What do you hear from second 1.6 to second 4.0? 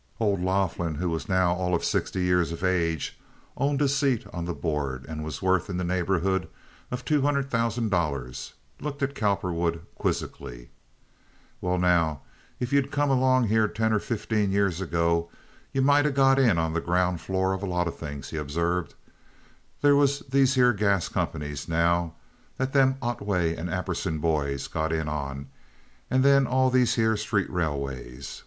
of sixty years of age, owned a